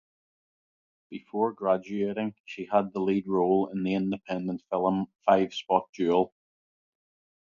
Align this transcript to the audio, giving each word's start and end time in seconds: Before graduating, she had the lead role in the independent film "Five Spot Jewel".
Before 1.11 1.53
graduating, 1.53 2.33
she 2.43 2.65
had 2.65 2.91
the 2.91 2.99
lead 3.01 3.27
role 3.27 3.67
in 3.71 3.83
the 3.83 3.93
independent 3.93 4.63
film 4.71 5.09
"Five 5.27 5.53
Spot 5.53 5.87
Jewel". 5.93 6.33